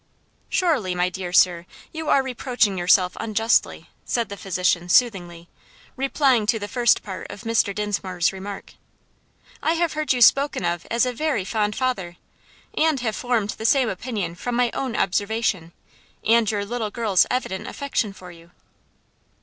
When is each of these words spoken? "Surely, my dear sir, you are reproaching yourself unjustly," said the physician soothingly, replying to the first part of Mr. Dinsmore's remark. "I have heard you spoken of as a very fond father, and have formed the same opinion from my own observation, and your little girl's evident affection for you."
"Surely, 0.49 0.95
my 0.95 1.09
dear 1.09 1.31
sir, 1.31 1.67
you 1.93 2.09
are 2.09 2.23
reproaching 2.23 2.75
yourself 2.75 3.15
unjustly," 3.19 3.87
said 4.03 4.29
the 4.29 4.35
physician 4.35 4.89
soothingly, 4.89 5.47
replying 5.95 6.47
to 6.47 6.57
the 6.57 6.67
first 6.67 7.03
part 7.03 7.27
of 7.29 7.41
Mr. 7.41 7.71
Dinsmore's 7.71 8.33
remark. 8.33 8.73
"I 9.61 9.73
have 9.73 9.93
heard 9.93 10.11
you 10.11 10.19
spoken 10.23 10.65
of 10.65 10.87
as 10.89 11.05
a 11.05 11.13
very 11.13 11.45
fond 11.45 11.75
father, 11.75 12.17
and 12.75 12.99
have 13.01 13.15
formed 13.15 13.51
the 13.51 13.65
same 13.67 13.89
opinion 13.89 14.33
from 14.33 14.55
my 14.55 14.71
own 14.73 14.95
observation, 14.95 15.71
and 16.25 16.49
your 16.49 16.65
little 16.65 16.89
girl's 16.89 17.27
evident 17.29 17.67
affection 17.67 18.11
for 18.11 18.31
you." 18.31 18.49